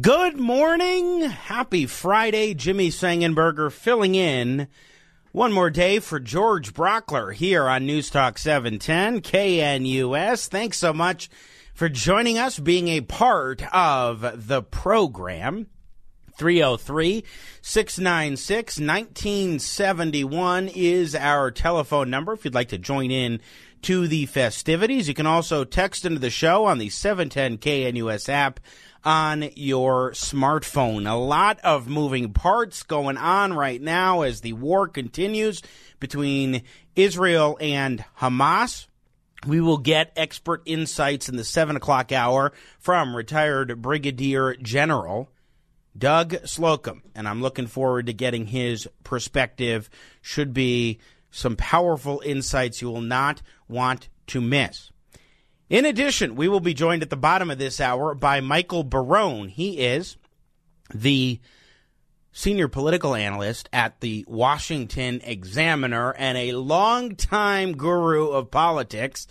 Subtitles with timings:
[0.00, 1.20] Good morning.
[1.20, 2.52] Happy Friday.
[2.52, 4.66] Jimmy Sengenberger filling in
[5.30, 10.48] one more day for George Brauchler here on News Talk 710 KNUS.
[10.48, 11.30] Thanks so much
[11.74, 15.68] for joining us, being a part of the program.
[16.36, 17.24] 303
[17.62, 23.40] 696 1971 is our telephone number if you'd like to join in
[23.82, 25.06] to the festivities.
[25.06, 28.58] You can also text into the show on the 710 KNUS app
[29.04, 31.10] on your smartphone.
[31.10, 35.62] A lot of moving parts going on right now as the war continues
[36.00, 36.62] between
[36.96, 38.86] Israel and Hamas.
[39.46, 45.30] We will get expert insights in the 7 o'clock hour from retired Brigadier General
[45.96, 47.02] Doug Slocum.
[47.14, 49.90] And I'm looking forward to getting his perspective.
[50.22, 50.98] Should be
[51.30, 54.90] some powerful insights you will not want to miss.
[55.70, 59.48] In addition, we will be joined at the bottom of this hour by Michael Barone.
[59.48, 60.16] He is
[60.92, 61.40] the
[62.32, 69.26] senior political analyst at the Washington Examiner and a longtime guru of politics.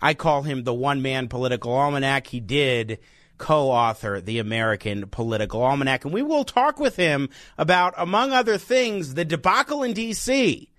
[0.00, 2.26] I call him the one man political almanac.
[2.26, 2.98] He did
[3.38, 6.04] co author the American Political Almanac.
[6.04, 10.70] And we will talk with him about, among other things, the debacle in D.C.,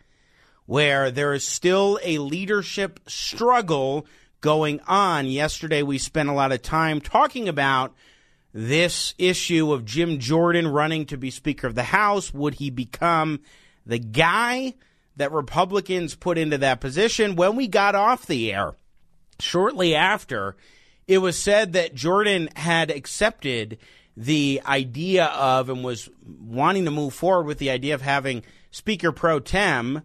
[0.65, 4.05] where there is still a leadership struggle
[4.41, 5.27] going on.
[5.27, 7.93] Yesterday, we spent a lot of time talking about
[8.53, 12.33] this issue of Jim Jordan running to be Speaker of the House.
[12.33, 13.41] Would he become
[13.85, 14.73] the guy
[15.17, 17.35] that Republicans put into that position?
[17.35, 18.73] When we got off the air,
[19.39, 20.55] shortly after,
[21.07, 23.77] it was said that Jordan had accepted
[24.15, 29.11] the idea of and was wanting to move forward with the idea of having Speaker
[29.11, 30.01] pro tem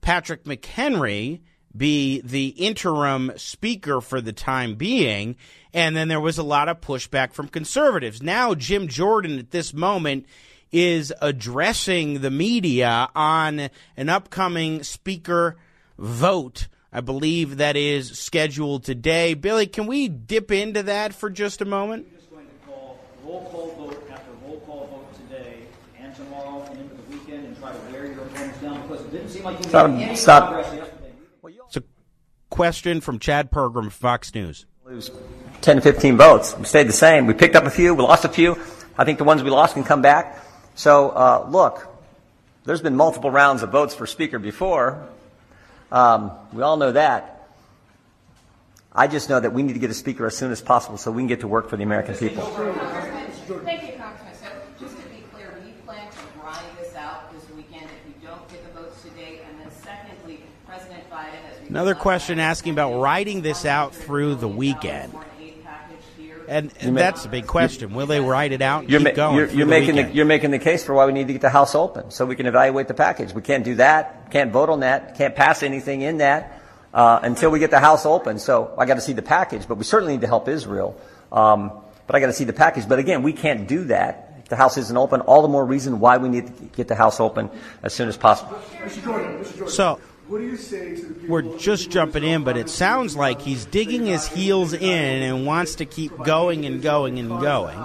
[0.00, 1.40] Patrick McHenry
[1.76, 5.36] be the interim speaker for the time being.
[5.72, 8.22] And then there was a lot of pushback from conservatives.
[8.22, 10.26] Now, Jim Jordan at this moment
[10.72, 15.56] is addressing the media on an upcoming speaker
[15.98, 16.68] vote.
[16.92, 19.34] I believe that is scheduled today.
[19.34, 22.06] Billy, can we dip into that for just a moment?
[22.10, 25.58] We're just going to call roll call vote after roll call vote today
[26.00, 29.10] and tomorrow and into the weekend and try to wear your opponents down because it
[29.12, 30.48] didn't seem like you made Stop- any stop.
[30.52, 30.86] progress yesterday.
[30.86, 30.89] It's a
[32.50, 34.66] question from Chad Pergram, Fox News.
[34.84, 35.10] lose
[35.62, 36.56] 10 to 15 votes.
[36.58, 37.26] We stayed the same.
[37.26, 37.94] We picked up a few.
[37.94, 38.58] We lost a few.
[38.98, 40.38] I think the ones we lost can come back.
[40.74, 41.86] So, uh, look,
[42.64, 45.06] there's been multiple rounds of votes for Speaker before.
[45.92, 47.48] Um, we all know that.
[48.92, 51.10] I just know that we need to get a Speaker as soon as possible so
[51.12, 52.42] we can get to work for the American people.
[52.42, 54.34] Thank you, Congressman.
[54.34, 54.48] So
[54.80, 58.26] just to be clear, do you plan to ride this out this weekend if you
[58.26, 59.40] don't get the votes today?
[59.48, 61.59] And then secondly, President Biden has...
[61.70, 65.12] Another question asking about riding this out through the weekend.
[66.48, 67.94] And You ma- that's a big question.
[67.94, 69.36] Will they ride it out and You're, keep ma- going?
[69.36, 71.42] you're, you're the making the, you're making the case for why we need to get
[71.42, 73.32] the House open so we can evaluate the package.
[73.32, 74.32] We can't do that.
[74.32, 75.16] Can't vote on that.
[75.16, 76.60] Can't pass anything in that
[76.92, 78.40] uh, until we get the House open.
[78.40, 81.00] So I got to see the package, but we certainly need to help Israel.
[81.30, 81.70] Um,
[82.08, 82.88] but I got to see the package.
[82.88, 85.20] But again, we can't do that if the House isn't open.
[85.20, 87.48] All the more reason why we need to get the House open
[87.84, 88.58] as soon as possible.
[88.78, 89.04] Mr.
[89.04, 89.52] Jordan, Mr.
[89.52, 89.68] Jordan.
[89.68, 90.00] So-
[90.30, 91.28] what do you say to the people?
[91.28, 95.74] We're just jumping in, but it sounds like he's digging his heels in and wants
[95.76, 97.76] to keep going and going and going.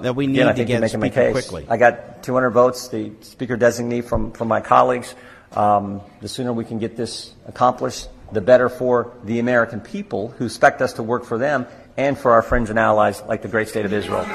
[0.00, 1.48] That we need Again, I to think you're get making the speaker case.
[1.48, 1.66] quickly.
[1.70, 5.14] I got 200 votes, the speaker designee from, from my colleagues.
[5.52, 10.46] Um, the sooner we can get this accomplished, the better for the American people who
[10.46, 13.68] expect us to work for them and for our friends and allies like the great
[13.68, 14.26] state of Israel.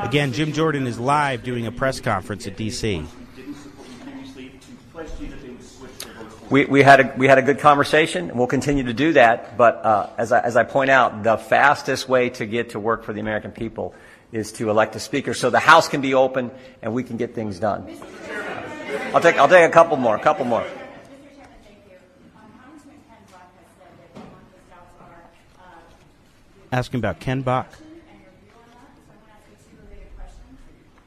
[0.00, 3.04] Again, Jim Jordan is live doing a press conference at D.C.
[6.52, 9.56] We, we, had a, we had a good conversation, and we'll continue to do that.
[9.56, 13.04] But uh, as, I, as I point out, the fastest way to get to work
[13.04, 13.94] for the American people
[14.32, 16.50] is to elect a speaker so the House can be open
[16.82, 17.86] and we can get things done.
[19.14, 20.64] I'll take, I'll take a couple more, a couple more.
[20.64, 20.80] Asking
[21.40, 21.96] about Ken you.
[22.36, 25.24] Um, Congressman Ken Buck has said that one of his doubts are
[25.60, 27.68] uh, Asking about Ken Buck.
[28.08, 28.92] and your view on that.
[28.96, 30.56] So I'm going to ask you two related questions.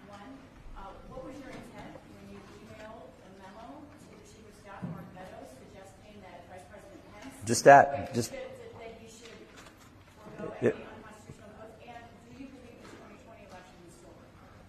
[0.09, 0.30] One,
[0.77, 4.81] uh, what was your intent when you emailed a memo to the chief of staff,
[4.94, 8.13] Mark Meadows, suggesting that Vice President Pence Just that.
[8.13, 8.31] Just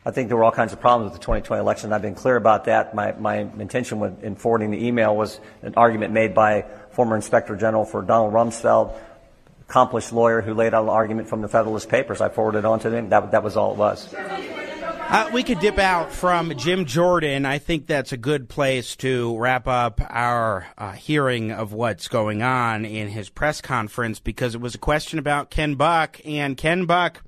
[0.07, 1.93] I think there were all kinds of problems with the 2020 election.
[1.93, 2.95] I've been clear about that.
[2.95, 7.85] My, my intention in forwarding the email was an argument made by former Inspector General
[7.85, 8.97] for Donald Rumsfeld,
[9.69, 12.21] accomplished lawyer who laid out an argument from the Federalist Papers.
[12.21, 13.09] I forwarded it on to him.
[13.09, 14.15] That, that was all it was.
[15.09, 17.47] Uh, we could dip out from Jim Jordan.
[17.47, 22.43] I think that's a good place to wrap up our uh, hearing of what's going
[22.43, 26.87] on in his press conference because it was a question about Ken Buck, and Ken
[26.87, 27.23] Buck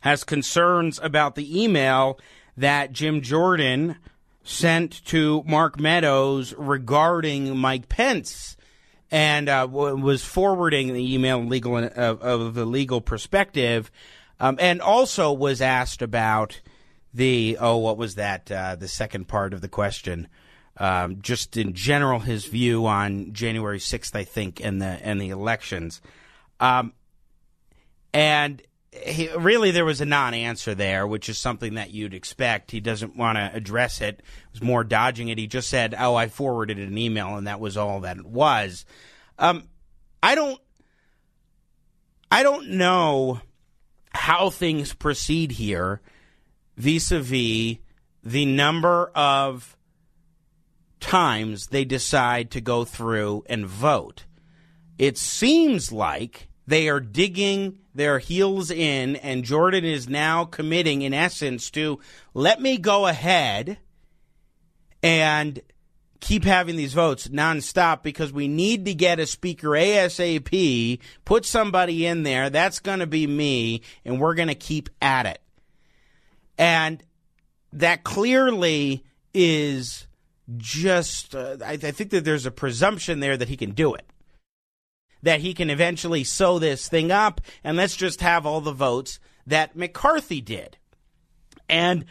[0.00, 2.20] has concerns about the email
[2.58, 3.96] that Jim Jordan
[4.44, 8.56] sent to Mark Meadows regarding Mike Pence
[9.10, 13.90] and uh, was forwarding the email legal of, of the legal perspective,
[14.40, 16.60] um, and also was asked about
[17.14, 18.50] the oh, what was that?
[18.50, 20.28] Uh, the second part of the question,
[20.76, 25.30] um, just in general, his view on January sixth, I think, and the and the
[25.30, 26.02] elections,
[26.60, 26.92] um,
[28.12, 28.60] and
[28.92, 32.70] he, really there was a non-answer there, which is something that you'd expect.
[32.70, 34.20] He doesn't want to address it.
[34.20, 35.38] It was more dodging it.
[35.38, 38.84] He just said, "Oh, I forwarded an email," and that was all that it was.
[39.38, 39.68] Um,
[40.22, 40.60] I don't,
[42.30, 43.40] I don't know
[44.16, 46.00] how things proceed here,
[46.76, 47.78] vis-a-vis
[48.22, 49.76] the number of
[50.98, 54.24] times they decide to go through and vote.
[54.98, 61.14] It seems like they are digging their heels in, and Jordan is now committing, in
[61.14, 62.00] essence, to
[62.34, 63.78] let me go ahead
[65.02, 65.60] and
[66.26, 72.04] keep having these votes nonstop because we need to get a speaker ASAP, put somebody
[72.04, 72.50] in there.
[72.50, 75.40] That's going to be me, and we're going to keep at it.
[76.58, 77.00] And
[77.72, 80.08] that clearly is
[80.56, 84.04] just, uh, I, I think that there's a presumption there that he can do it
[85.22, 89.18] that he can eventually sew this thing up and let's just have all the votes
[89.44, 90.76] that McCarthy did.
[91.68, 92.04] And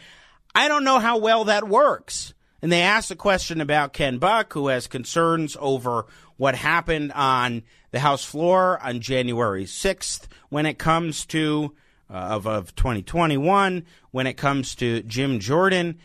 [0.54, 2.34] I don't know how well that works.
[2.62, 6.06] And they asked a question about Ken Buck, who has concerns over
[6.36, 11.74] what happened on the House floor on January 6th when it comes to
[12.10, 15.98] uh, of, of 2021, when it comes to Jim Jordan.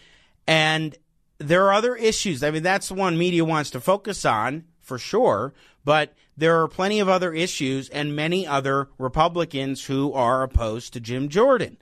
[0.48, 0.96] And
[1.38, 2.44] there are other issues.
[2.44, 5.54] I mean, that's the one media wants to focus on for sure.
[5.84, 11.00] But there are plenty of other issues and many other Republicans who are opposed to
[11.00, 11.78] Jim Jordan.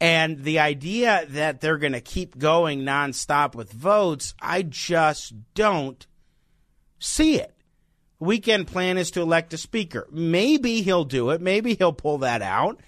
[0.00, 6.06] And the idea that they're going to keep going nonstop with votes, I just don't
[6.98, 7.54] see it.
[8.18, 10.06] Weekend plan is to elect a speaker.
[10.10, 11.40] Maybe he'll do it.
[11.40, 12.80] Maybe he'll pull that out.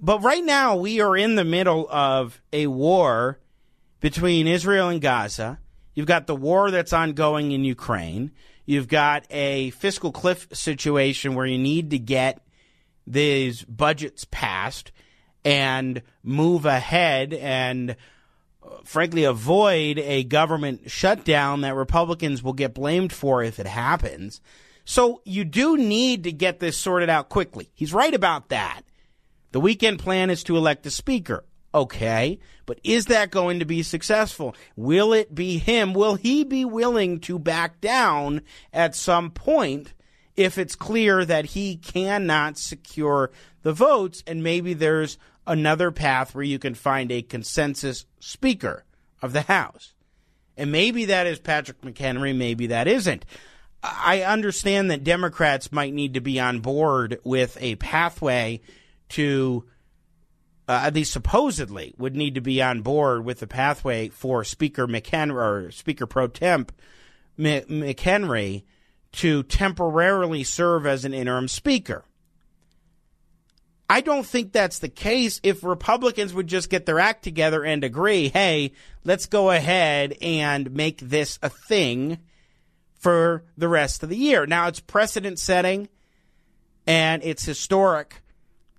[0.00, 3.38] But right now, we are in the middle of a war
[4.00, 5.58] between Israel and Gaza.
[5.94, 8.30] You've got the war that's ongoing in Ukraine.
[8.64, 12.40] You've got a fiscal cliff situation where you need to get
[13.06, 14.92] these budgets passed
[15.44, 17.96] and move ahead and
[18.62, 24.40] uh, frankly avoid a government shutdown that Republicans will get blamed for if it happens.
[24.84, 27.70] So you do need to get this sorted out quickly.
[27.74, 28.82] He's right about that.
[29.52, 31.44] The weekend plan is to elect a speaker.
[31.72, 34.56] Okay, but is that going to be successful?
[34.74, 35.94] Will it be him?
[35.94, 39.94] Will he be willing to back down at some point
[40.34, 43.30] if it's clear that he cannot secure
[43.62, 45.16] the votes and maybe there's
[45.46, 48.84] another path where you can find a consensus speaker
[49.22, 49.94] of the House?
[50.56, 53.24] And maybe that is Patrick McHenry, maybe that isn't.
[53.82, 58.60] I understand that Democrats might need to be on board with a pathway
[59.10, 59.64] to
[60.70, 64.86] uh, at least supposedly, would need to be on board with the pathway for Speaker
[64.86, 66.64] McHenry or Speaker Pro Tem
[67.36, 68.62] McHenry
[69.10, 72.04] to temporarily serve as an interim speaker.
[73.90, 77.82] I don't think that's the case if Republicans would just get their act together and
[77.82, 78.70] agree, hey,
[79.02, 82.18] let's go ahead and make this a thing
[83.00, 84.46] for the rest of the year.
[84.46, 85.88] Now, it's precedent setting
[86.86, 88.22] and it's historic.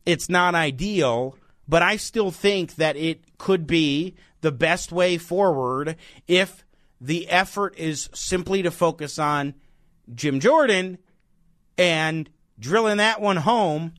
[0.05, 1.35] It's not ideal,
[1.67, 6.63] but I still think that it could be the best way forward if
[7.01, 9.55] the effort is simply to focus on
[10.15, 10.99] Jim Jordan
[11.77, 13.95] and drilling that one home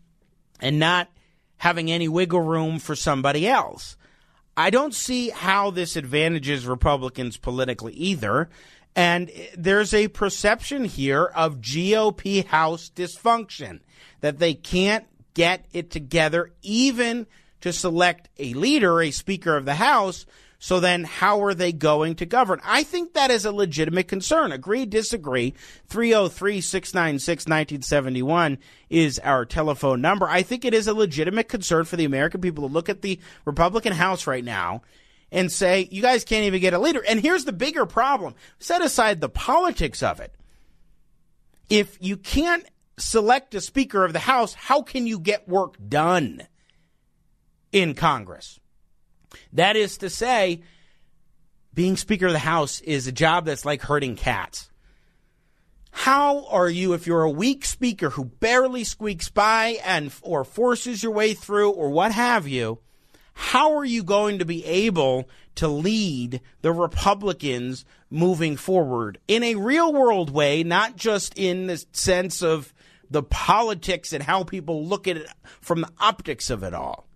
[0.63, 1.11] and not
[1.59, 3.97] having any wiggle room for somebody else.
[4.57, 8.49] I don't see how this advantages Republicans politically either.
[8.95, 13.81] And there's a perception here of GOP House dysfunction
[14.21, 17.27] that they can't get it together, even
[17.63, 20.27] to select a leader, a Speaker of the House.
[20.63, 22.61] So then how are they going to govern?
[22.63, 24.53] I think that is a legitimate concern.
[24.53, 25.55] Agree, disagree.
[25.89, 30.29] 303 696 1971 is our telephone number.
[30.29, 33.19] I think it is a legitimate concern for the American people to look at the
[33.45, 34.83] Republican House right now
[35.33, 37.03] and say, you guys can't even get a leader.
[37.09, 40.33] And here's the bigger problem set aside the politics of it.
[41.69, 42.65] If you can't
[42.99, 46.47] select a Speaker of the House, how can you get work done
[47.73, 48.61] in Congress?
[49.53, 50.63] That is to say,
[51.75, 54.71] being Speaker of the House is a job that's like herding cats.
[55.91, 61.03] How are you, if you're a weak speaker who barely squeaks by and or forces
[61.03, 62.79] your way through or what have you,
[63.35, 69.55] how are you going to be able to lead the Republicans moving forward in a
[69.55, 72.73] real world way, not just in the sense of
[73.11, 75.29] the politics and how people look at it
[75.61, 77.07] from the optics of it all?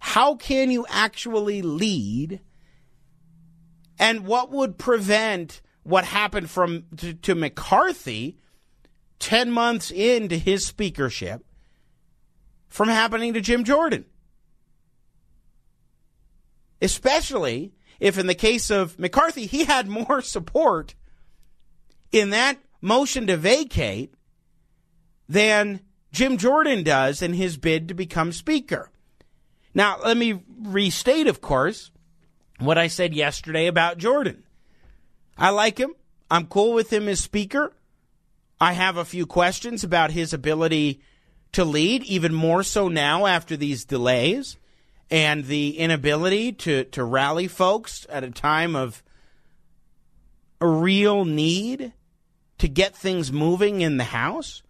[0.00, 2.40] How can you actually lead?
[3.98, 8.38] And what would prevent what happened from to, to McCarthy
[9.20, 11.44] 10 months into his speakership
[12.68, 14.06] from happening to Jim Jordan?
[16.82, 20.94] Especially if, in the case of McCarthy, he had more support
[22.10, 24.14] in that motion to vacate
[25.28, 25.80] than
[26.10, 28.90] Jim Jordan does in his bid to become Speaker.
[29.74, 31.90] Now, let me restate, of course,
[32.58, 34.42] what I said yesterday about Jordan.
[35.38, 35.94] I like him.
[36.30, 37.72] I'm cool with him as Speaker.
[38.60, 41.00] I have a few questions about his ability
[41.52, 44.56] to lead, even more so now after these delays
[45.10, 49.02] and the inability to, to rally folks at a time of
[50.60, 51.92] a real need
[52.58, 54.62] to get things moving in the House.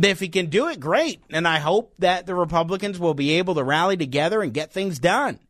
[0.00, 1.22] If he can do it, great.
[1.30, 4.98] And I hope that the Republicans will be able to rally together and get things
[4.98, 5.40] done.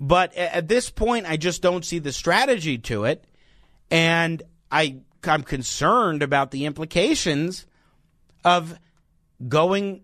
[0.00, 3.24] But at this point, I just don't see the strategy to it.
[3.90, 7.66] And I, I'm concerned about the implications
[8.44, 8.78] of
[9.46, 10.02] going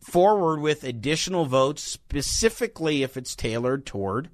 [0.00, 4.28] forward with additional votes, specifically if it's tailored toward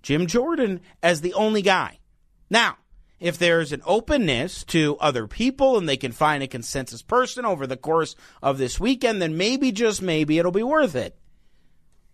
[0.00, 1.98] Jim Jordan as the only guy.
[2.48, 2.78] Now,
[3.22, 7.68] if there's an openness to other people and they can find a consensus person over
[7.68, 11.16] the course of this weekend, then maybe, just maybe, it'll be worth it.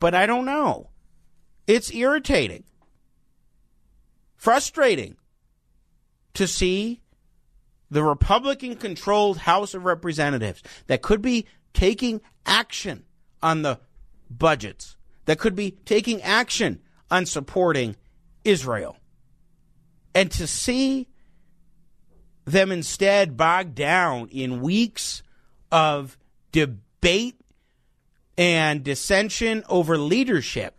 [0.00, 0.90] But I don't know.
[1.66, 2.64] It's irritating,
[4.36, 5.16] frustrating
[6.34, 7.00] to see
[7.90, 13.04] the Republican controlled House of Representatives that could be taking action
[13.42, 13.80] on the
[14.30, 17.96] budgets, that could be taking action on supporting
[18.44, 18.98] Israel
[20.14, 21.08] and to see
[22.44, 25.22] them instead bogged down in weeks
[25.70, 26.16] of
[26.52, 27.40] debate
[28.36, 30.74] and dissension over leadership,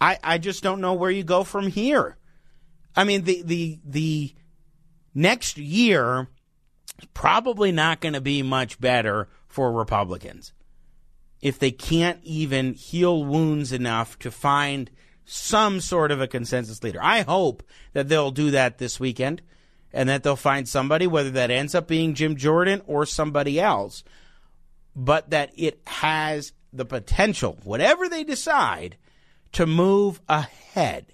[0.00, 2.16] I, I just don't know where you go from here.
[2.94, 4.34] I mean, the the the
[5.14, 6.28] next year
[7.00, 10.52] is probably not going to be much better for Republicans
[11.40, 14.90] if they can't even heal wounds enough to find
[15.26, 17.00] some sort of a consensus leader.
[17.02, 19.42] I hope that they'll do that this weekend
[19.92, 24.04] and that they'll find somebody, whether that ends up being Jim Jordan or somebody else,
[24.94, 28.96] but that it has the potential, whatever they decide,
[29.52, 31.12] to move ahead.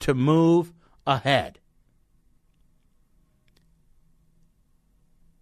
[0.00, 0.72] To move
[1.06, 1.58] ahead.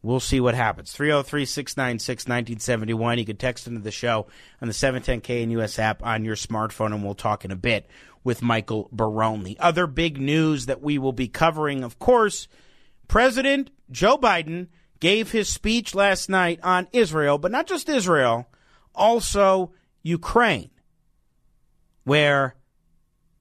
[0.05, 0.93] We'll see what happens.
[0.93, 3.19] 303 696 1971.
[3.19, 4.27] You can text into the show
[4.61, 7.87] on the 710 KNUS app on your smartphone, and we'll talk in a bit
[8.23, 9.45] with Michael Barone.
[9.45, 12.49] The other big news that we will be covering, of course,
[13.09, 14.69] President Joe Biden
[15.01, 18.47] gave his speech last night on Israel, but not just Israel,
[18.95, 20.71] also Ukraine,
[22.05, 22.57] where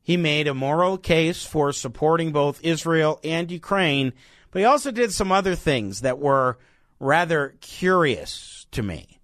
[0.02, 4.14] he made a moral case for supporting both Israel and Ukraine
[4.54, 6.60] but he also did some other things that were
[7.00, 9.20] rather curious to me.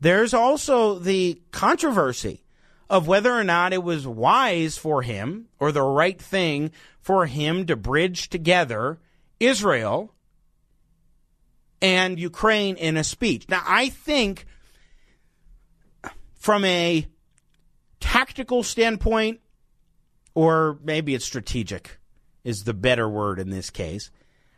[0.00, 2.44] There's also the controversy
[2.90, 7.64] of whether or not it was wise for him or the right thing for him
[7.66, 8.98] to bridge together
[9.40, 10.12] Israel
[11.80, 13.48] and Ukraine in a speech.
[13.48, 14.44] Now, I think
[16.34, 17.06] from a
[17.98, 19.40] tactical standpoint,
[20.34, 21.98] or maybe it's strategic
[22.44, 24.10] is the better word in this case.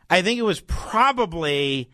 [0.09, 1.89] I think it was probably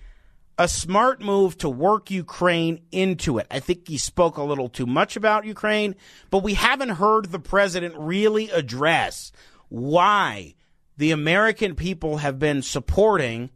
[0.58, 3.48] a smart move to work Ukraine into it.
[3.52, 5.96] I think he spoke a little too much about Ukraine,
[6.30, 9.32] but we haven't heard the president really address
[9.68, 10.56] why
[10.98, 13.50] the American people have been supporting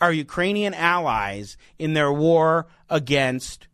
[0.00, 3.68] our Ukrainian allies in their war against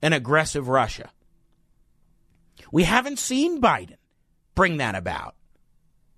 [0.00, 1.10] an aggressive Russia.
[2.70, 3.96] We haven't seen Biden
[4.54, 5.34] bring that about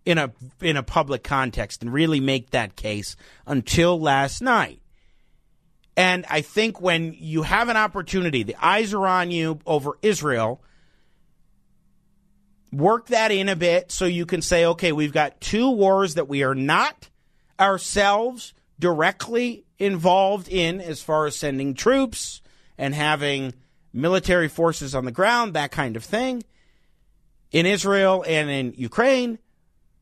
[0.04, 3.16] in a in a public context and really make that case
[3.46, 4.80] until last night.
[5.96, 10.62] And I think when you have an opportunity, the eyes are on you over Israel,
[12.72, 16.28] work that in a bit so you can say, okay, we've got two wars that
[16.28, 17.08] we are not
[17.58, 22.40] ourselves directly involved in as far as sending troops
[22.78, 23.52] and having
[23.92, 26.42] military forces on the ground, that kind of thing,
[27.50, 29.38] in Israel and in Ukraine.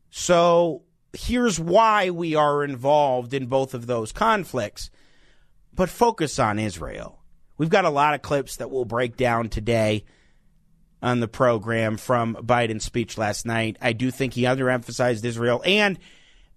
[0.09, 4.89] So here's why we are involved in both of those conflicts.
[5.73, 7.19] But focus on Israel.
[7.57, 10.05] We've got a lot of clips that we'll break down today
[11.01, 13.77] on the program from Biden's speech last night.
[13.81, 15.97] I do think he underemphasized Israel and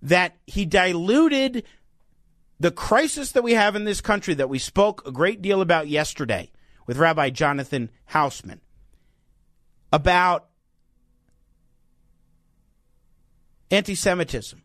[0.02, 1.64] that he diluted
[2.58, 5.88] the crisis that we have in this country that we spoke a great deal about
[5.88, 6.50] yesterday
[6.86, 8.60] with Rabbi Jonathan Hausman
[9.92, 10.48] about
[13.72, 14.62] anti Semitism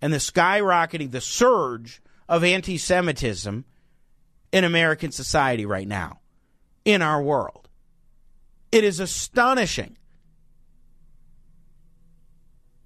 [0.00, 3.64] and the skyrocketing, the surge of anti Semitism
[4.52, 6.20] in American society right now,
[6.84, 7.68] in our world.
[8.72, 9.98] It is astonishing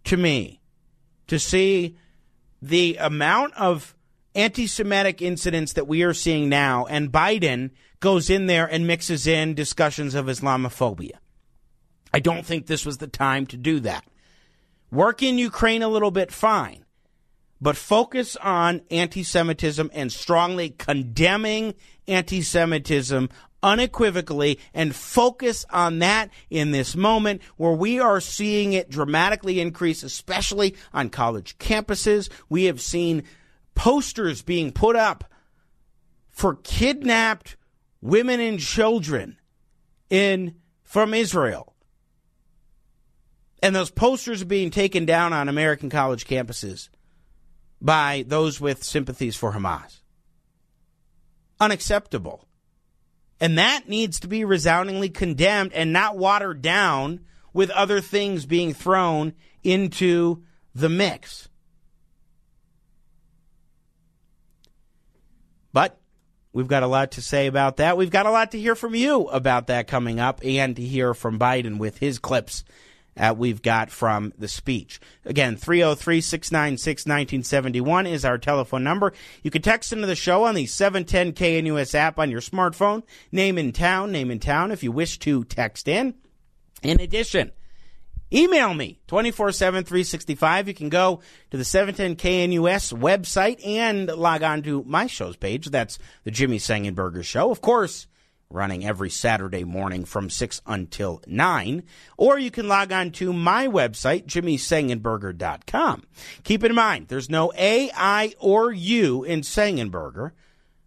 [0.05, 0.61] to me
[1.27, 1.97] to see
[2.63, 3.95] the amount of
[4.35, 7.71] anti Semitic incidents that we are seeing now, and Biden
[8.01, 11.19] goes in there and mixes in discussions of Islamophobia.
[12.13, 14.05] I don't think this was the time to do that.
[14.90, 16.85] Work in Ukraine a little bit, fine.
[17.61, 21.75] But focus on anti Semitism and strongly condemning
[22.07, 23.28] anti Semitism
[23.62, 30.02] unequivocally and focus on that in this moment where we are seeing it dramatically increase,
[30.02, 32.28] especially on college campuses.
[32.49, 33.25] We have seen
[33.75, 35.25] posters being put up
[36.30, 37.57] for kidnapped
[38.00, 39.38] women and children
[40.09, 40.54] in
[40.85, 41.75] from Israel.
[43.62, 46.88] And those posters are being taken down on American college campuses
[47.81, 50.00] by those with sympathies for Hamas.
[51.61, 52.47] Unacceptable.
[53.41, 57.21] And that needs to be resoundingly condemned and not watered down
[57.53, 60.42] with other things being thrown into
[60.75, 61.49] the mix.
[65.73, 66.01] But
[66.53, 67.97] we've got a lot to say about that.
[67.97, 71.14] We've got a lot to hear from you about that coming up and to hear
[71.14, 72.64] from Biden with his clips
[73.18, 75.00] uh, we've got from the speech.
[75.24, 79.12] Again, 303 696 1971 is our telephone number.
[79.42, 83.02] You can text into the show on the 710 KNUS app on your smartphone.
[83.33, 86.14] Name in town, name in town if you wish to text in.
[86.83, 87.52] In addition,
[88.33, 90.68] Email me 24 7 365.
[90.68, 95.66] You can go to the 710 KNUS website and log on to my show's page.
[95.66, 97.50] That's the Jimmy Sengenberger Show.
[97.50, 98.07] Of course,
[98.51, 101.83] running every Saturday morning from 6 until 9.
[102.17, 106.05] Or you can log on to my website, jimmysengenberger.com.
[106.45, 110.33] Keep in mind, there's no A, I, or U in Sengenberger.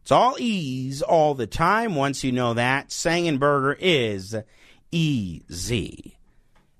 [0.01, 1.95] It's all E's all the time.
[1.95, 4.35] Once you know that, Sengenberger is
[4.91, 6.17] easy.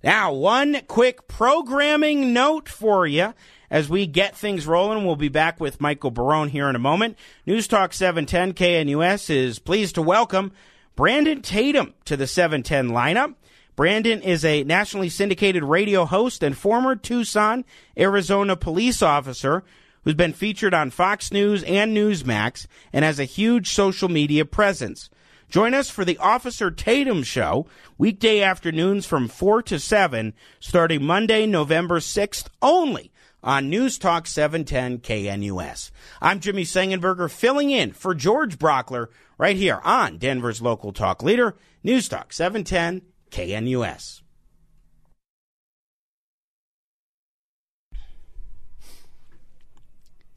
[0.03, 3.35] Now, one quick programming note for you
[3.69, 5.05] as we get things rolling.
[5.05, 7.19] We'll be back with Michael Barone here in a moment.
[7.45, 10.51] News Talk 710 KNUS is pleased to welcome
[10.95, 13.35] Brandon Tatum to the 710 lineup.
[13.75, 17.63] Brandon is a nationally syndicated radio host and former Tucson,
[17.97, 19.63] Arizona police officer
[20.03, 25.09] who's been featured on Fox News and Newsmax and has a huge social media presence.
[25.49, 31.45] Join us for the Officer Tatum Show, weekday afternoons from 4 to 7, starting Monday,
[31.45, 33.11] November 6th, only
[33.43, 35.91] on News Talk 710 KNUS.
[36.21, 41.55] I'm Jimmy Sengenberger, filling in for George Brauchler right here on Denver's local talk leader,
[41.83, 43.01] News Talk 710
[43.31, 44.21] KNUS.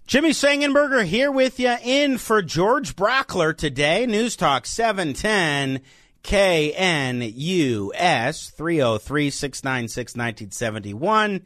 [0.06, 4.04] Jimmy Sengenberger here with you in for George Brauchler today.
[4.06, 5.80] News Talk 710
[6.22, 11.42] KNUS 303 696 1971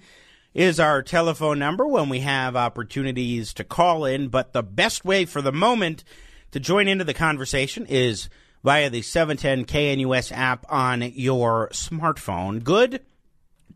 [0.55, 4.29] is our telephone number when we have opportunities to call in.
[4.29, 6.05] But the best way for the moment
[6.51, 8.29] to join into the conversation is
[8.65, 12.63] via the 710 KNUS app on your smartphone.
[12.63, 13.03] Good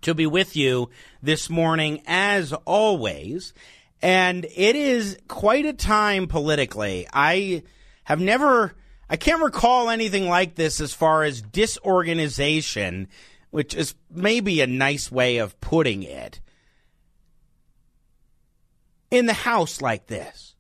[0.03, 0.91] to be with you
[1.23, 3.53] this morning as always.
[4.01, 7.07] And it is quite a time politically.
[7.13, 7.63] I
[8.05, 8.75] have never,
[9.09, 13.07] I can't recall anything like this as far as disorganization,
[13.51, 16.41] which is maybe a nice way of putting it,
[19.12, 20.57] in the House like this,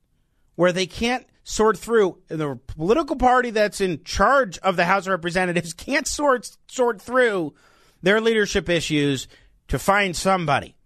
[0.54, 5.10] where they can't sort through the political party that's in charge of the House of
[5.10, 7.54] Representatives can't sort sort through
[8.02, 9.26] their leadership issues
[9.68, 10.76] to find somebody.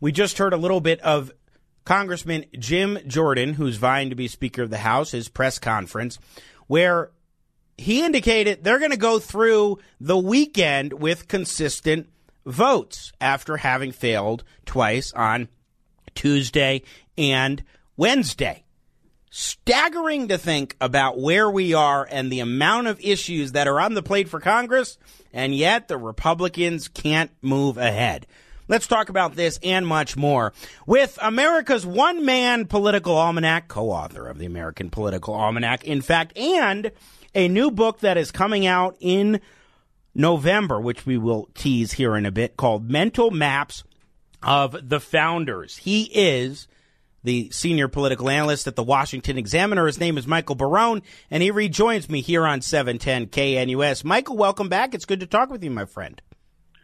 [0.00, 1.30] We just heard a little bit of
[1.84, 6.18] Congressman Jim Jordan, who's vying to be Speaker of the House, his press conference,
[6.66, 7.10] where
[7.78, 12.08] he indicated they're going to go through the weekend with consistent
[12.44, 15.48] votes after having failed twice on
[16.14, 16.82] Tuesday
[17.16, 17.62] and
[17.96, 18.64] Wednesday.
[19.30, 23.94] Staggering to think about where we are and the amount of issues that are on
[23.94, 24.98] the plate for Congress,
[25.32, 28.26] and yet the Republicans can't move ahead.
[28.68, 30.52] Let's talk about this and much more
[30.86, 36.36] with America's one man political almanac, co author of the American Political Almanac, in fact,
[36.38, 36.92] and
[37.34, 39.40] a new book that is coming out in
[40.14, 43.84] November, which we will tease here in a bit, called Mental Maps
[44.42, 45.78] of the Founders.
[45.78, 46.68] He is
[47.24, 49.86] the senior political analyst at the Washington Examiner.
[49.86, 54.04] His name is Michael Barone, and he rejoins me here on 710 KNUS.
[54.04, 54.94] Michael, welcome back.
[54.94, 56.20] It's good to talk with you, my friend.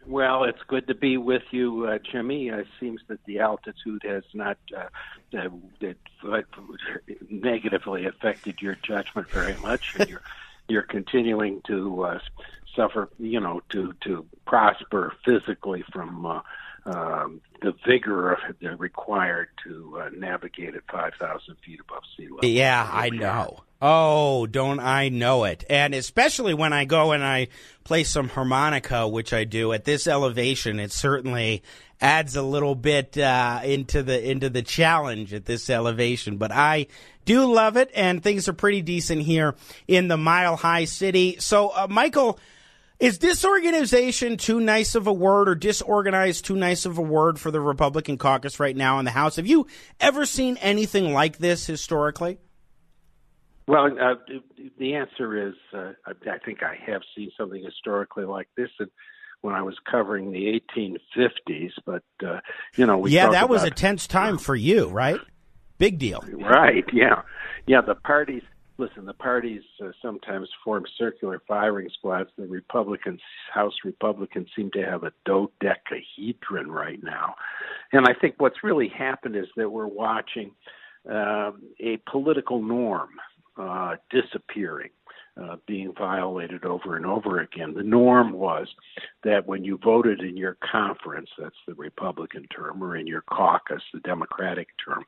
[0.07, 2.49] Well, it's good to be with you, uh, Jimmy.
[2.49, 6.41] Uh, it seems that the altitude has not uh, uh,
[7.29, 10.23] negatively affected your judgment very much, and you're
[10.67, 12.19] you're continuing to uh,
[12.75, 16.41] suffer, you know, to to prosper physically from uh,
[16.89, 18.39] um, the vigor of,
[18.79, 22.45] required to uh, navigate at 5,000 feet above sea level.
[22.45, 23.63] Yeah, I know.
[23.81, 25.63] Oh, don't I know it?
[25.69, 27.47] And especially when I go and I
[27.83, 31.63] play some harmonica, which I do at this elevation, it certainly
[32.01, 36.37] adds a little bit uh, into the into the challenge at this elevation.
[36.37, 36.87] But I
[37.23, 39.55] do love it, and things are pretty decent here
[39.87, 41.37] in the Mile High City.
[41.39, 42.37] So, uh, Michael
[42.99, 47.49] is disorganization too nice of a word or disorganized too nice of a word for
[47.49, 49.37] the Republican caucus right now in the House?
[49.37, 49.67] Have you
[49.99, 52.39] ever seen anything like this historically?
[53.67, 54.15] Well, uh,
[54.79, 58.69] the answer is uh, I think I have seen something historically like this.
[59.41, 62.39] When I was covering the 1850s, but uh,
[62.75, 65.19] you know, yeah, that was about, a tense time for you, right?
[65.77, 66.83] Big deal, right?
[66.91, 67.21] Yeah,
[67.65, 67.79] yeah.
[67.79, 68.41] The parties
[68.79, 72.29] listen, the parties uh, sometimes form circular firing squads.
[72.37, 73.19] The Republicans,
[73.53, 77.35] House Republicans, seem to have a dodecahedron right now.
[77.91, 80.51] And I think what's really happened is that we're watching
[81.09, 83.09] uh, a political norm
[83.57, 84.89] uh, disappearing
[85.41, 87.73] uh, being violated over and over again.
[87.73, 88.67] The norm was
[89.23, 93.81] that when you voted in your conference, that's the Republican term, or in your caucus,
[93.93, 95.05] the Democratic term,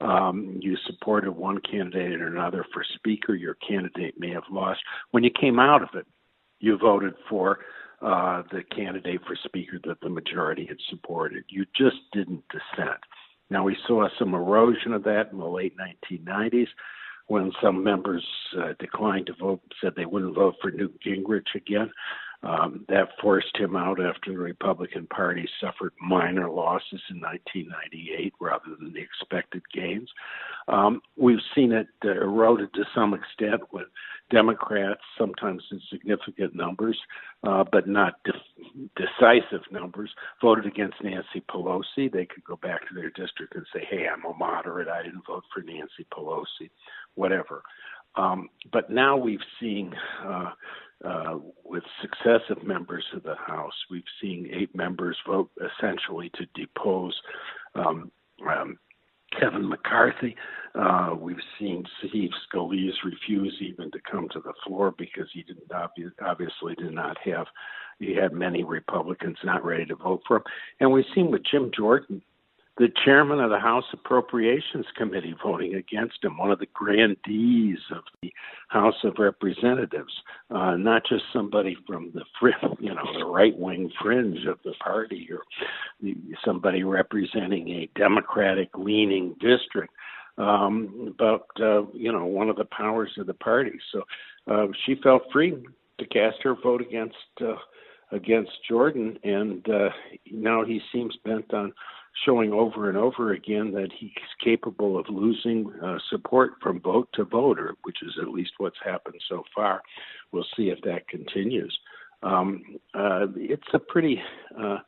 [0.00, 4.80] um, you supported one candidate or another for Speaker, your candidate may have lost.
[5.10, 6.06] When you came out of it,
[6.60, 7.58] you voted for
[8.00, 11.44] uh, the candidate for Speaker that the majority had supported.
[11.48, 12.98] You just didn't dissent.
[13.50, 16.68] Now, we saw some erosion of that in the late 1990s
[17.32, 18.22] when some members
[18.58, 21.90] uh, declined to vote, said they wouldn't vote for Newt Gingrich again.
[22.42, 28.76] Um, that forced him out after the Republican Party suffered minor losses in 1998 rather
[28.78, 30.10] than the expected gains.
[30.68, 33.86] Um, we've seen it uh, eroded to some extent with
[34.30, 36.98] Democrats, sometimes in significant numbers,
[37.44, 42.10] uh, but not de- decisive numbers, voted against Nancy Pelosi.
[42.10, 44.88] They could go back to their district and say, hey, I'm a moderate.
[44.88, 46.70] I didn't vote for Nancy Pelosi,
[47.14, 47.62] whatever.
[48.16, 50.50] Um, but now we've seen uh,
[51.04, 53.72] uh, with successive members of the House.
[53.90, 57.18] We've seen eight members vote essentially to depose
[57.74, 58.10] um,
[58.48, 58.78] um,
[59.38, 60.36] Kevin McCarthy.
[60.74, 65.68] Uh, we've seen Steve Scalise refuse even to come to the floor because he didn't
[65.68, 67.46] obvi- obviously did not have
[67.98, 70.42] he had many Republicans not ready to vote for him,
[70.80, 72.22] and we've seen with Jim Jordan
[72.78, 78.02] the chairman of the House Appropriations Committee voting against him, one of the grandees of
[78.22, 78.32] the
[78.68, 80.12] House of Representatives,
[80.50, 82.24] uh, not just somebody from the
[82.80, 85.42] you know the right wing fringe of the party or
[86.44, 89.92] somebody representing a Democratic leaning district,
[90.38, 93.78] um, but uh, you know one of the powers of the party.
[93.92, 94.02] So
[94.50, 95.54] uh, she felt free
[95.98, 97.56] to cast her vote against uh,
[98.10, 99.90] against Jordan, and uh,
[100.30, 101.72] now he seems bent on
[102.26, 104.10] showing over and over again that he's
[104.42, 109.20] capable of losing uh, support from vote to voter, which is at least what's happened
[109.28, 109.80] so far.
[110.30, 111.76] We'll see if that continues.
[112.22, 112.62] Um,
[112.94, 114.20] uh, it's a pretty
[114.58, 114.78] uh,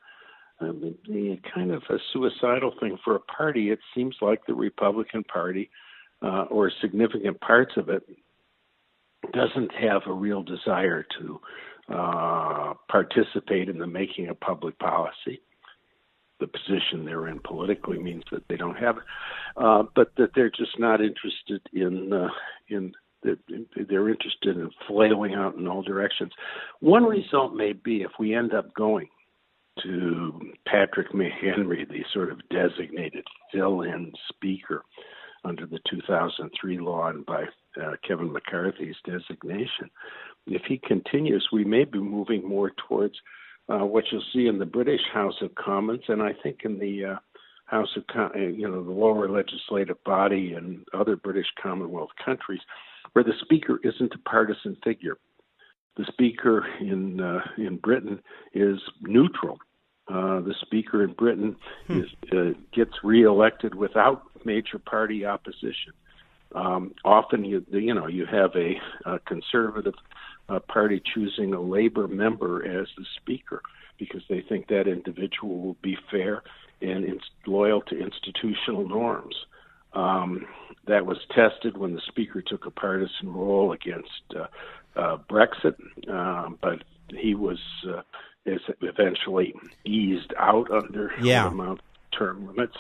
[0.61, 3.71] kind of a suicidal thing for a party.
[3.71, 5.71] It seems like the Republican Party,
[6.23, 8.03] uh, or significant parts of it,
[9.33, 11.41] doesn't have a real desire to
[11.93, 15.41] uh, participate in the making of public policy
[16.41, 19.03] the position they're in politically means that they don't have it,
[19.57, 22.29] uh, but that they're just not interested in uh,
[22.69, 22.93] in
[23.89, 26.31] they're interested in flailing out in all directions.
[26.81, 29.09] One result may be if we end up going
[29.83, 34.83] to Patrick McHenry, the sort of designated fill in speaker
[35.45, 37.45] under the 2003 law and by
[37.83, 39.91] uh, Kevin McCarthy's designation.
[40.47, 43.15] If he continues, we may be moving more towards
[43.69, 47.05] uh, what you'll see in the British House of Commons, and I think in the
[47.05, 47.17] uh,
[47.67, 52.61] House of, uh, you know, the lower legislative body and other British Commonwealth countries,
[53.13, 55.17] where the Speaker isn't a partisan figure.
[55.97, 58.21] The Speaker in uh, in Britain
[58.53, 59.59] is neutral.
[60.09, 62.01] Uh, the Speaker in Britain hmm.
[62.01, 65.93] is, uh, gets reelected without major party opposition.
[66.55, 68.75] Um, often, you you know, you have a,
[69.09, 69.95] a conservative
[70.49, 73.63] uh, party choosing a labor member as the speaker
[73.99, 76.43] because they think that individual will be fair
[76.83, 79.35] and in, loyal to institutional norms.
[79.95, 80.47] Um,
[80.87, 84.47] that was tested when the speaker took a partisan role against uh,
[84.97, 85.77] uh, Brexit,
[86.09, 88.03] uh, but he was uh,
[88.47, 89.55] is eventually
[89.85, 91.49] eased out under yeah.
[91.49, 91.81] amount
[92.17, 92.77] term limits,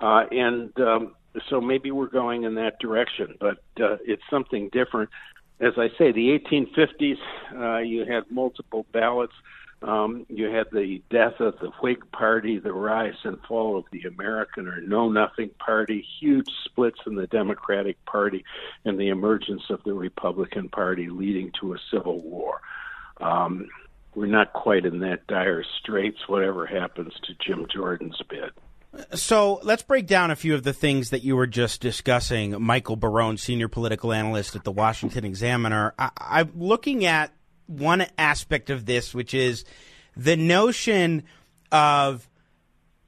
[0.00, 1.14] uh, and um,
[1.48, 3.36] so maybe we're going in that direction.
[3.38, 5.10] But uh, it's something different
[5.60, 7.16] as I say, the 1850s,
[7.54, 9.32] uh, you had multiple ballots.
[9.86, 14.02] Um, you had the death of the Whig Party, the rise and fall of the
[14.08, 18.44] American or Know Nothing Party, huge splits in the Democratic Party,
[18.84, 22.60] and the emergence of the Republican Party, leading to a civil war.
[23.20, 23.68] Um,
[24.16, 28.50] we're not quite in that dire straits, whatever happens to Jim Jordan's bid.
[29.14, 32.60] So let's break down a few of the things that you were just discussing.
[32.60, 35.94] Michael Barone, senior political analyst at the Washington Examiner.
[35.98, 37.35] I, I'm looking at
[37.66, 39.64] one aspect of this, which is
[40.16, 41.24] the notion
[41.72, 42.28] of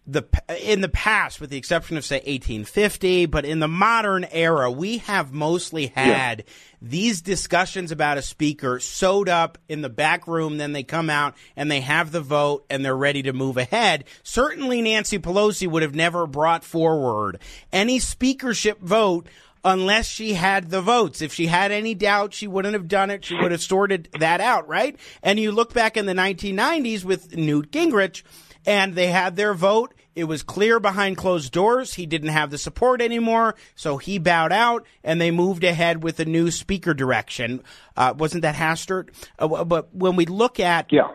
[0.09, 0.25] the
[0.65, 4.99] in the past, with the exception of say 1850, but in the modern era, we
[4.99, 6.45] have mostly had yeah.
[6.81, 10.57] these discussions about a speaker sewed up in the back room.
[10.57, 14.05] Then they come out and they have the vote and they're ready to move ahead.
[14.23, 17.39] Certainly, Nancy Pelosi would have never brought forward
[17.71, 19.29] any speakership vote
[19.69, 21.21] unless she had the votes.
[21.21, 23.25] If she had any doubt, she wouldn't have done it.
[23.25, 24.99] She would have sorted that out, right?
[25.23, 28.23] And you look back in the 1990s with Newt Gingrich
[28.67, 29.95] and they had their vote.
[30.15, 31.95] It was clear behind closed doors.
[31.95, 36.19] He didn't have the support anymore, so he bowed out, and they moved ahead with
[36.19, 37.63] a new speaker direction.
[37.97, 39.11] Uh, wasn't that Hastert?
[39.39, 41.09] Uh, but when we look at yeah.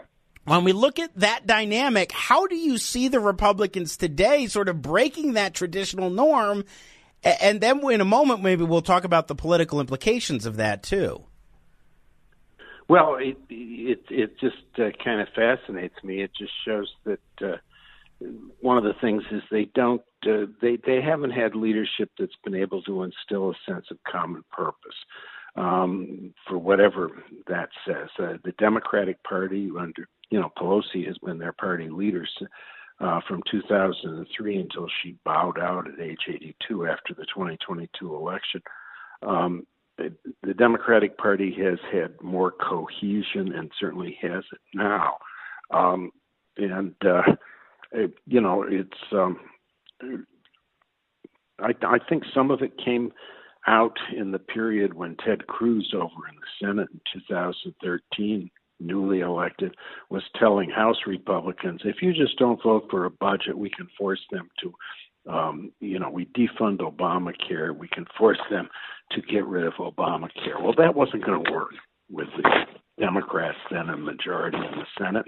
[0.46, 4.82] When we look at that dynamic, how do you see the Republicans today sort of
[4.82, 6.66] breaking that traditional norm?
[7.24, 11.24] And then in a moment, maybe we'll talk about the political implications of that too.
[12.90, 16.22] Well, it it it just uh, kind of fascinates me.
[16.22, 17.58] It just shows that uh,
[18.60, 22.56] one of the things is they don't uh, they they haven't had leadership that's been
[22.56, 24.96] able to instill a sense of common purpose
[25.56, 28.10] um, for whatever that says.
[28.20, 32.28] Uh, the Democratic Party under you know Pelosi has been their party leader
[33.00, 38.62] uh, from 2003 until she bowed out at age 82 after the 2022 election.
[39.22, 39.66] Um,
[39.98, 45.18] the Democratic Party has had more cohesion and certainly has it now.
[45.72, 46.12] Um,
[46.58, 47.22] and uh,
[47.92, 49.40] it, you know, it's um,
[51.60, 53.12] I, I think some of it came
[53.68, 58.50] out in the period when Ted Cruz over in the Senate in 2013
[58.84, 59.76] newly elected
[60.10, 64.22] was telling House Republicans, if you just don't vote for a budget, we can force
[64.32, 64.74] them to
[65.26, 67.76] um, you know, we defund Obamacare.
[67.76, 68.68] We can force them
[69.12, 70.62] to get rid of Obamacare.
[70.62, 71.72] Well, that wasn't going to work
[72.10, 72.50] with the
[73.00, 75.26] Democrats then a majority in the Senate,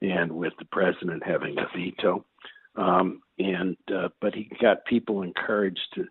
[0.00, 2.24] and with the president having a veto.
[2.76, 6.04] Um, and uh, but he got people encouraged to,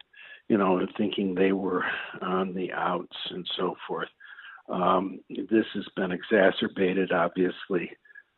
[0.49, 1.83] you know, thinking they were
[2.21, 4.09] on the outs and so forth.
[4.69, 7.91] Um, this has been exacerbated, obviously,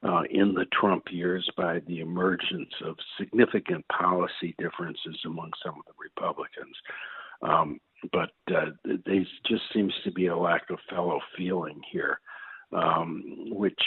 [0.03, 5.85] uh, in the Trump years by the emergence of significant policy differences among some of
[5.85, 6.75] the Republicans.
[7.41, 7.79] Um,
[8.11, 12.19] but uh, there just seems to be a lack of fellow feeling here,
[12.71, 13.81] um, which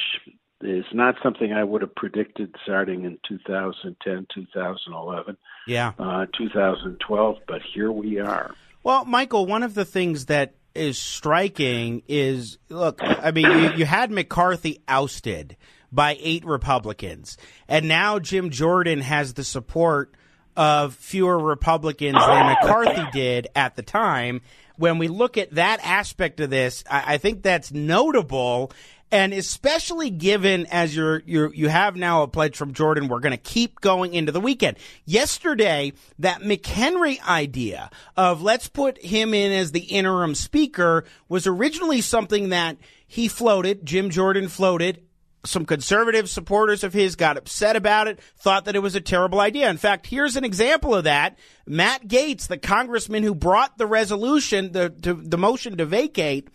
[0.60, 7.36] is not something I would have predicted starting in 2010, 2011, yeah, uh, 2012.
[7.46, 8.54] But here we are.
[8.82, 13.84] Well, Michael, one of the things that is striking is look, I mean, you, you
[13.84, 15.56] had McCarthy ousted
[15.90, 17.36] by eight Republicans.
[17.68, 20.14] And now Jim Jordan has the support
[20.56, 24.40] of fewer Republicans than McCarthy did at the time.
[24.76, 28.72] When we look at that aspect of this, I, I think that's notable.
[29.10, 33.32] And especially given as you're, you're, you have now a pledge from Jordan, we're going
[33.32, 34.76] to keep going into the weekend.
[35.06, 42.00] Yesterday, that McHenry idea of let's put him in as the interim speaker was originally
[42.00, 45.02] something that he floated, Jim Jordan floated
[45.44, 49.40] some conservative supporters of his got upset about it, thought that it was a terrible
[49.40, 49.70] idea.
[49.70, 51.38] In fact, here's an example of that.
[51.66, 56.48] Matt Gaetz, the congressman who brought the resolution, the, to, the motion to vacate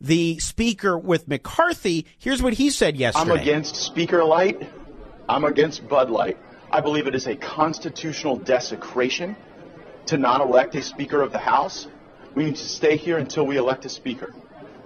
[0.00, 3.32] the speaker with McCarthy, here's what he said yesterday.
[3.32, 4.70] I'm against Speaker Light.
[5.28, 6.38] I'm against Bud Light.
[6.70, 9.36] I believe it is a constitutional desecration
[10.06, 11.86] to not elect a Speaker of the House.
[12.34, 14.34] We need to stay here until we elect a Speaker.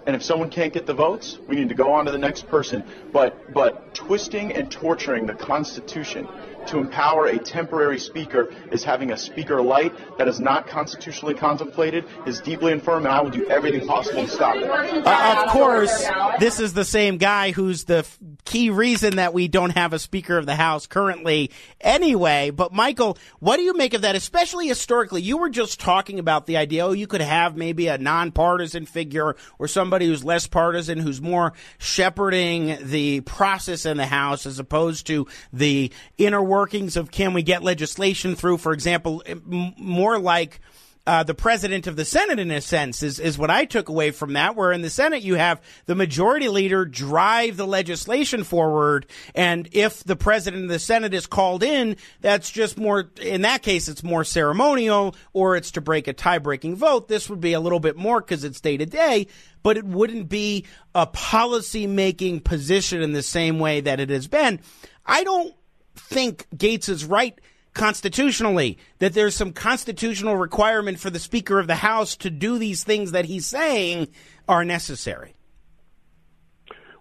[0.07, 2.49] And if someone can't get the votes, we need to go on to the next
[2.49, 2.85] person.
[3.13, 6.27] But but twisting and torturing the Constitution
[6.67, 12.05] to empower a temporary speaker is having a speaker light that is not constitutionally contemplated,
[12.27, 14.65] is deeply infirm, and I will do everything possible to stop it.
[14.71, 16.07] Uh, of course,
[16.39, 19.99] this is the same guy who's the f- key reason that we don't have a
[19.99, 22.51] Speaker of the House currently anyway.
[22.51, 25.23] But, Michael, what do you make of that, especially historically?
[25.23, 29.35] You were just talking about the idea, oh, you could have maybe a nonpartisan figure
[29.59, 35.09] or somebody who's less partisan, who's more shepherding the process in the House as opposed
[35.09, 40.61] to the inner workings of can we get legislation through, for example, more like
[41.07, 44.11] uh, the president of the Senate, in a sense, is, is what I took away
[44.11, 44.55] from that.
[44.55, 49.07] Where in the Senate, you have the majority leader drive the legislation forward.
[49.35, 53.63] And if the president of the Senate is called in, that's just more, in that
[53.63, 57.09] case, it's more ceremonial or it's to break a tie breaking vote.
[57.09, 59.27] This would be a little bit more because it's day to day,
[59.63, 64.29] but it wouldn't be a policy making position in the same way that it has
[64.29, 64.61] been.
[65.07, 65.55] I don't
[65.97, 67.39] think Gaetz is right
[67.75, 72.85] constitutionally that there's some constitutional requirement for the Speaker of the House to do these
[72.85, 74.09] things that he's saying
[74.49, 75.35] are necessary.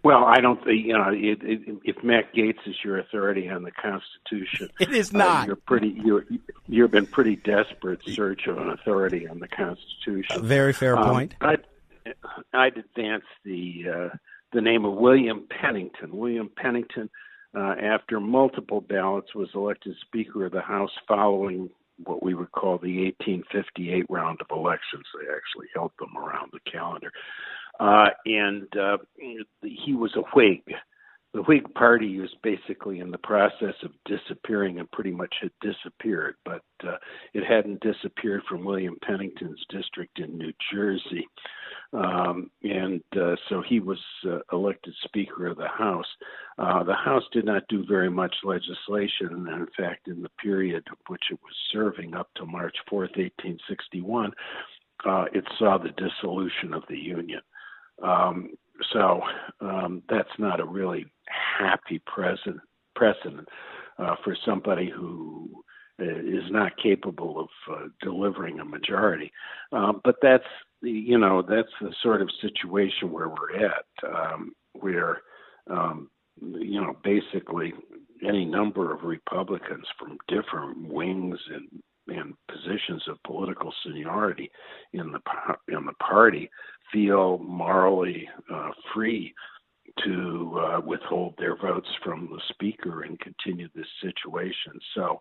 [0.01, 3.63] Well, I don't think you know it, it, if Matt Gaetz is your authority on
[3.63, 4.69] the Constitution.
[4.79, 5.47] It is uh, not.
[5.47, 5.99] you're pretty.
[6.05, 6.25] You're
[6.67, 10.37] you've been pretty desperate search of an authority on the Constitution.
[10.37, 11.35] A very fair Um, point.
[11.41, 11.65] I'd,
[12.53, 14.09] I'd advance the uh,
[14.53, 16.15] the name of William Pennington.
[16.15, 17.09] William Pennington,
[17.55, 21.69] uh, after multiple ballots, was elected Speaker of the House following
[22.05, 25.05] what we would call the 1858 round of elections.
[25.13, 27.11] They actually held them around the calendar.
[27.79, 28.97] Uh, and uh,
[29.61, 30.61] he was a Whig.
[31.33, 36.35] The Whig Party was basically in the process of disappearing and pretty much had disappeared,
[36.43, 36.97] but uh,
[37.33, 41.27] it hadn't disappeared from William Pennington's district in New Jersey.
[41.91, 46.05] Um, and uh, so he was uh, elected Speaker of the House.
[46.59, 50.83] Uh, the House did not do very much legislation, and in fact, in the period
[51.07, 54.31] which it was serving up to March 4th, 1861,
[55.05, 57.41] uh, it saw the dissolution of the Union.
[58.03, 58.51] Um,
[58.93, 59.21] so
[59.59, 62.59] um, that's not a really happy present,
[62.95, 63.47] precedent
[63.97, 65.49] uh, for somebody who
[65.99, 66.05] uh,
[66.49, 69.31] not capable of delivering a majority.
[69.71, 70.43] Um, but that's
[70.81, 75.21] you know that's the sort of situation where we're at, um, where
[75.69, 76.09] um,
[76.41, 77.73] you know basically
[78.27, 84.49] any number of Republicans from different wings and and positions of political seniority
[84.93, 85.19] in the
[85.67, 86.49] in the party
[86.91, 89.33] feel morally uh, free
[90.03, 94.79] to uh, withhold their votes from the speaker and continue this situation.
[94.95, 95.19] So,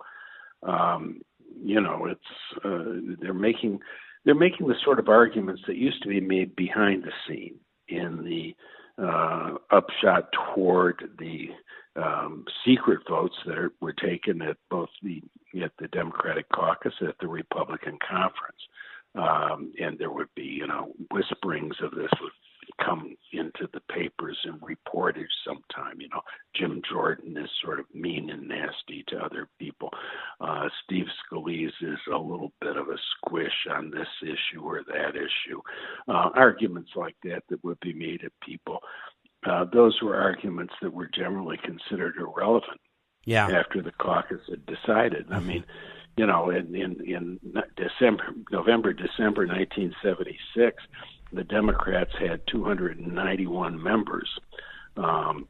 [0.62, 1.20] um,
[1.62, 3.80] you know, it's uh, they're making
[4.28, 7.54] they're making the sort of arguments that used to be made behind the scene
[7.88, 8.54] in the
[9.02, 11.48] uh, upshot toward the
[11.96, 15.22] um, secret votes that are, were taken at both the
[15.64, 18.60] at the Democratic caucus at the Republican conference,
[19.14, 22.10] um, and there would be you know whisperings of this
[22.84, 26.00] come into the papers and reportage sometime.
[26.00, 26.20] You know,
[26.54, 29.90] Jim Jordan is sort of mean and nasty to other people.
[30.40, 35.16] Uh, Steve Scalise is a little bit of a squish on this issue or that
[35.16, 35.60] issue.
[36.08, 38.78] Uh, arguments like that that would be made at people.
[39.48, 42.80] Uh, those were arguments that were generally considered irrelevant
[43.24, 43.48] Yeah.
[43.48, 45.26] after the caucus had decided.
[45.30, 45.64] I mean,
[46.16, 47.38] you know, in in, in
[47.76, 50.82] December, November, December 1976,
[51.32, 54.28] the Democrats had 291 members,
[54.96, 55.46] um,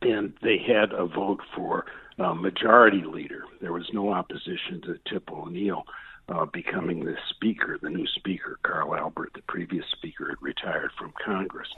[0.00, 1.86] and they had a vote for
[2.18, 3.44] uh, majority leader.
[3.60, 5.84] There was no opposition to Tip O'Neill.
[6.28, 11.12] Uh, becoming the speaker, the new speaker, Carl Albert, the previous speaker, had retired from
[11.22, 11.68] Congress,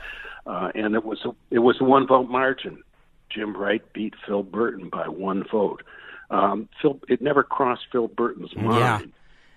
[0.46, 2.82] uh, and it was a it was a one vote margin.
[3.30, 5.82] Jim Wright beat Phil Burton by one vote.
[6.30, 9.00] Um, Phil, it never crossed Phil Burton's mind Yeah.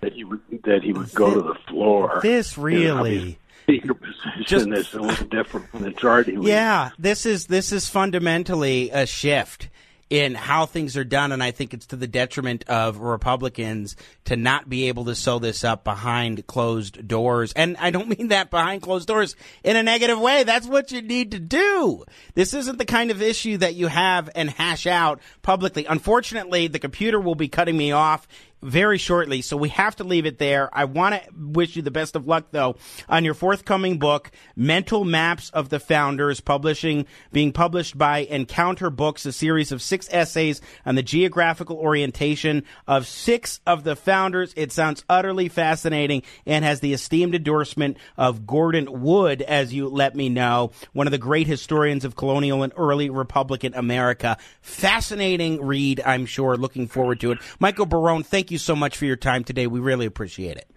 [0.00, 2.20] That he would that he would go to the floor.
[2.22, 6.40] This really- Speaker position is a little different from the leader.
[6.40, 9.68] Yeah, this is this is fundamentally a shift
[10.10, 13.94] in how things are done, and I think it's to the detriment of Republicans
[14.24, 17.52] to not be able to sew this up behind closed doors.
[17.52, 20.44] And I don't mean that behind closed doors in a negative way.
[20.44, 22.04] That's what you need to do.
[22.34, 25.84] This isn't the kind of issue that you have and hash out publicly.
[25.84, 28.26] Unfortunately, the computer will be cutting me off
[28.62, 30.68] very shortly, so we have to leave it there.
[30.72, 32.76] I want to wish you the best of luck, though,
[33.08, 39.26] on your forthcoming book, Mental Maps of the Founders, publishing being published by Encounter Books,
[39.26, 44.52] a series of six essays on the geographical orientation of six of the founders.
[44.56, 50.16] It sounds utterly fascinating and has the esteemed endorsement of Gordon Wood, as you let
[50.16, 54.36] me know, one of the great historians of colonial and early Republican America.
[54.60, 56.56] Fascinating read, I'm sure.
[56.56, 57.38] Looking forward to it.
[57.60, 59.66] Michael Barone, thank you so much for your time today.
[59.66, 60.68] We really appreciate it.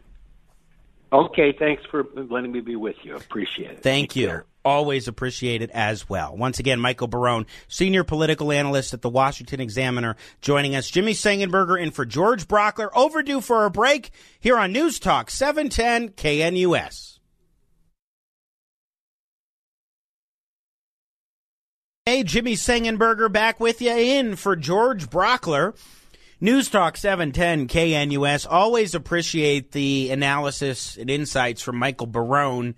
[1.14, 3.16] Okay, thanks for letting me be with you.
[3.16, 3.84] Appreciate it.
[3.84, 4.44] Thank you.
[4.64, 6.38] Always appreciate it as well.
[6.38, 10.90] Once again, Michael Barone, senior political analyst at the Washington Examiner, joining us.
[10.90, 16.10] Jimmy Sengenberger in for George Brauchler, Overdue for a break here on News Talk 710
[16.10, 17.20] KNUS.
[22.06, 25.76] Hey, Jimmy Sengenberger back with you in for George Brauchler.
[26.44, 28.48] News Talk 710 KNUS.
[28.50, 32.74] Always appreciate the analysis and insights from Michael Barone.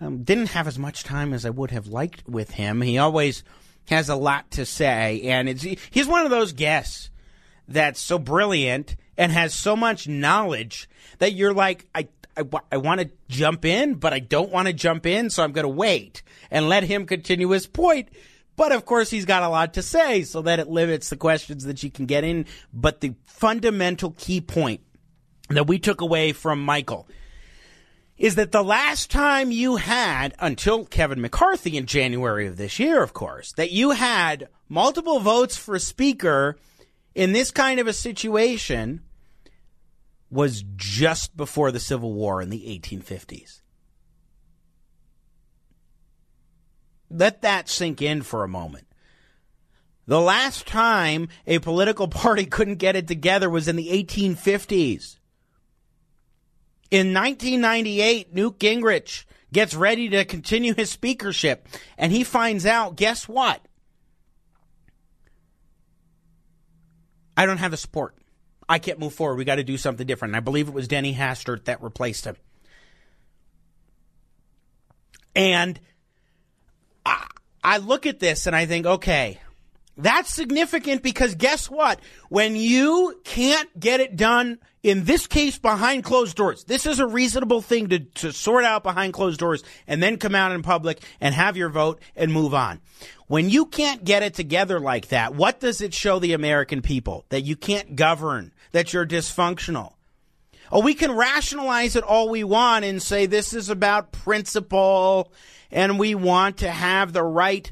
[0.00, 2.80] Um, didn't have as much time as I would have liked with him.
[2.80, 3.44] He always
[3.90, 7.10] has a lot to say, and it's, he's one of those guests
[7.68, 10.88] that's so brilliant and has so much knowledge
[11.18, 14.72] that you're like, I, I, I want to jump in, but I don't want to
[14.72, 18.08] jump in, so I'm going to wait and let him continue his point
[18.56, 21.64] but of course, he's got a lot to say, so that it limits the questions
[21.64, 22.46] that you can get in.
[22.72, 24.80] But the fundamental key point
[25.50, 27.08] that we took away from Michael
[28.16, 33.02] is that the last time you had, until Kevin McCarthy in January of this year,
[33.02, 36.56] of course, that you had multiple votes for Speaker
[37.14, 39.00] in this kind of a situation
[40.30, 43.60] was just before the Civil War in the 1850s.
[47.14, 48.88] Let that sink in for a moment.
[50.06, 55.18] The last time a political party couldn't get it together was in the 1850s.
[56.90, 63.28] In 1998, Newt Gingrich gets ready to continue his speakership, and he finds out guess
[63.28, 63.64] what?
[67.36, 68.16] I don't have the support.
[68.68, 69.36] I can't move forward.
[69.36, 70.30] We got to do something different.
[70.30, 72.36] And I believe it was Denny Hastert that replaced him.
[75.34, 75.80] And
[77.06, 79.40] I look at this and I think, okay,
[79.96, 82.00] that's significant because guess what?
[82.28, 87.06] When you can't get it done, in this case, behind closed doors, this is a
[87.06, 91.00] reasonable thing to, to sort out behind closed doors and then come out in public
[91.20, 92.80] and have your vote and move on.
[93.28, 97.24] When you can't get it together like that, what does it show the American people?
[97.30, 99.94] That you can't govern, that you're dysfunctional.
[100.70, 105.32] Oh, we can rationalize it all we want and say this is about principle
[105.74, 107.70] and we want to have the right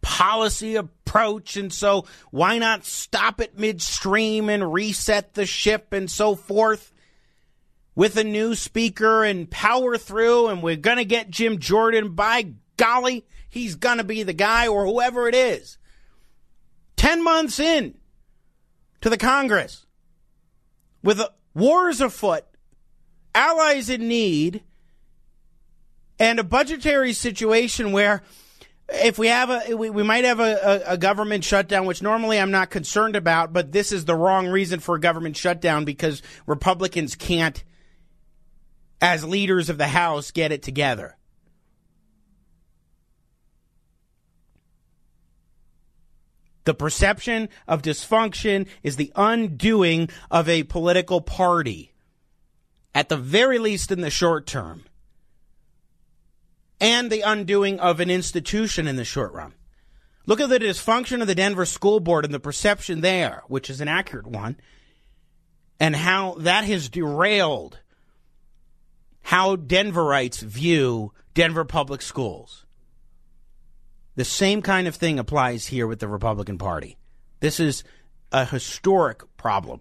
[0.00, 1.56] policy approach.
[1.56, 6.90] And so why not stop it midstream and reset the ship and so forth
[7.94, 10.48] with a new speaker and power through?
[10.48, 12.14] And we're going to get Jim Jordan.
[12.14, 15.76] By golly, he's going to be the guy or whoever it is.
[16.96, 17.94] 10 months in
[19.02, 19.84] to the Congress
[21.02, 21.20] with
[21.52, 22.44] wars afoot,
[23.34, 24.62] allies in need,
[26.22, 28.22] and a budgetary situation where
[28.88, 32.38] if we have a we, we might have a, a, a, government shutdown which normally
[32.38, 36.22] i'm not concerned about but this is the wrong reason for a government shutdown because
[36.46, 37.64] republicans can't
[39.02, 41.16] as leaders of the house get it together.
[46.64, 51.92] The perception of dysfunction is the undoing of a political party
[52.94, 54.84] at the very least in the short term
[56.82, 59.54] and the undoing of an institution in the short run.
[60.26, 63.80] Look at the dysfunction of the Denver School Board and the perception there, which is
[63.80, 64.56] an accurate one,
[65.78, 67.78] and how that has derailed
[69.22, 72.66] how Denverites view Denver public schools.
[74.16, 76.98] The same kind of thing applies here with the Republican Party.
[77.38, 77.84] This is
[78.32, 79.80] a historic problem.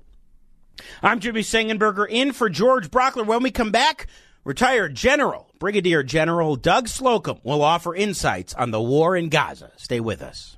[1.02, 3.26] I'm Jimmy Sengenberger in for George Brauchler.
[3.26, 4.08] When we come back,
[4.44, 9.72] Retired General Brigadier General Doug Slocum will offer insights on the war in Gaza.
[9.78, 10.58] Stay with us.